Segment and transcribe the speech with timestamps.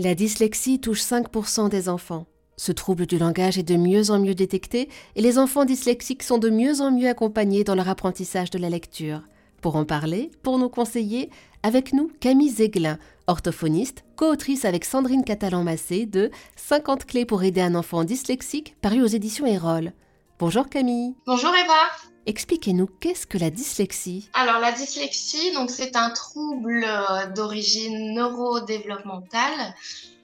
[0.00, 2.26] La dyslexie touche 5% des enfants.
[2.56, 6.38] Ce trouble du langage est de mieux en mieux détecté et les enfants dyslexiques sont
[6.38, 9.22] de mieux en mieux accompagnés dans leur apprentissage de la lecture.
[9.60, 11.30] Pour en parler, pour nous conseiller,
[11.64, 17.74] avec nous Camille Zeglin, orthophoniste, co-autrice avec Sandrine Catalan-Massé de 50 clés pour aider un
[17.74, 19.92] enfant dyslexique, paru aux éditions Erol.
[20.38, 21.16] Bonjour Camille.
[21.26, 22.17] Bonjour Eva.
[22.28, 24.28] Expliquez-nous qu'est-ce que la dyslexie?
[24.34, 29.74] Alors la dyslexie, donc c'est un trouble euh, d'origine neurodéveloppementale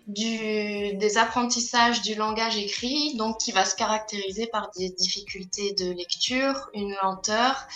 [0.06, 5.92] du, des apprentissages du langage écrit, donc qui va se caractériser par des difficultés de
[5.92, 7.66] lecture, une lenteur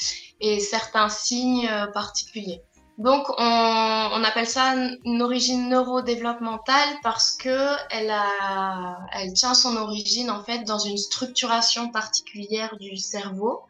[0.43, 2.61] et certains signes euh, particuliers.
[2.99, 4.75] Donc on, on appelle ça
[5.07, 10.99] une origine neurodéveloppementale parce que elle, a, elle tient son origine en fait dans une
[10.99, 13.63] structuration particulière du cerveau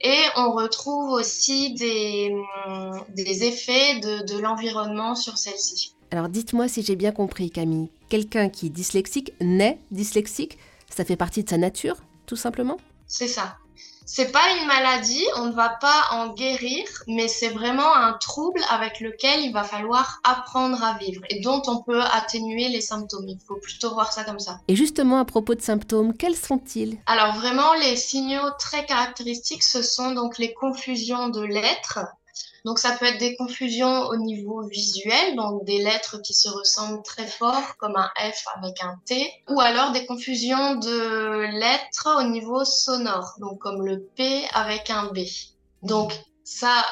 [0.00, 2.34] et on retrouve aussi des,
[3.14, 5.94] des effets de, de l'environnement sur celle-ci.
[6.10, 7.90] Alors dites-moi si j'ai bien compris Camille.
[8.08, 12.78] Quelqu'un qui est dyslexique naît dyslexique, ça fait partie de sa nature, tout simplement?
[13.08, 13.56] C'est ça.
[14.10, 18.60] C'est pas une maladie, on ne va pas en guérir, mais c'est vraiment un trouble
[18.70, 23.28] avec lequel il va falloir apprendre à vivre et dont on peut atténuer les symptômes.
[23.28, 24.60] Il faut plutôt voir ça comme ça.
[24.66, 26.96] Et justement, à propos de symptômes, quels sont-ils?
[27.04, 32.00] Alors vraiment, les signaux très caractéristiques, ce sont donc les confusions de lettres,
[32.64, 37.02] donc ça peut être des confusions au niveau visuel, donc des lettres qui se ressemblent
[37.02, 42.28] très fort, comme un F avec un T, ou alors des confusions de lettres au
[42.28, 45.20] niveau sonore, donc comme le P avec un B.
[45.82, 46.12] Donc
[46.44, 46.84] ça,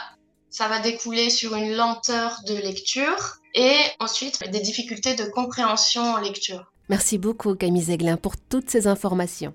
[0.50, 6.18] ça va découler sur une lenteur de lecture et ensuite des difficultés de compréhension en
[6.18, 6.72] lecture.
[6.88, 9.54] Merci beaucoup Camille Zeglin pour toutes ces informations.